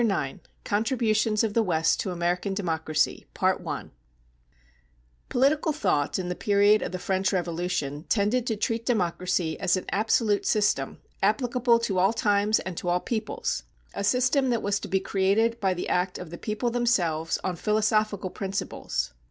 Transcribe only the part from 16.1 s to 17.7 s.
of the people themselves on